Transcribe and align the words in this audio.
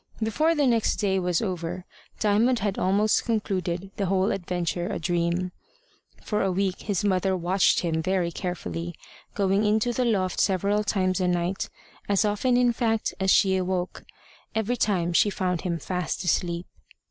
Before 0.19 0.55
the 0.55 0.65
next 0.65 0.95
day 0.95 1.19
was 1.19 1.43
over, 1.43 1.85
Diamond 2.19 2.57
had 2.57 2.79
almost 2.79 3.23
concluded 3.23 3.91
the 3.97 4.07
whole 4.07 4.31
adventure 4.31 4.87
a 4.87 4.97
dream. 4.97 5.51
For 6.23 6.41
a 6.41 6.51
week 6.51 6.79
his 6.81 7.03
mother 7.03 7.37
watched 7.37 7.81
him 7.81 8.01
very 8.01 8.31
carefully 8.31 8.95
going 9.35 9.63
into 9.63 9.93
the 9.93 10.03
loft 10.03 10.39
several 10.39 10.83
times 10.83 11.21
a 11.21 11.27
night 11.27 11.69
as 12.09 12.25
often, 12.25 12.57
in 12.57 12.73
fact, 12.73 13.13
as 13.19 13.29
she 13.29 13.61
woke. 13.61 14.03
Every 14.55 14.75
time 14.75 15.13
she 15.13 15.29
found 15.29 15.61
him 15.61 15.77
fast 15.77 16.23
asleep. 16.23 16.65